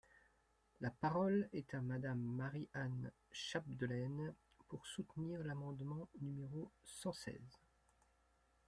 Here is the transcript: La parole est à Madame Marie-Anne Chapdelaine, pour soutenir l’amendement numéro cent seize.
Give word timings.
La 0.79 0.89
parole 0.89 1.47
est 1.53 1.75
à 1.75 1.79
Madame 1.81 2.19
Marie-Anne 2.23 3.11
Chapdelaine, 3.31 4.33
pour 4.67 4.83
soutenir 4.87 5.43
l’amendement 5.43 6.09
numéro 6.21 6.71
cent 6.83 7.13
seize. 7.13 7.59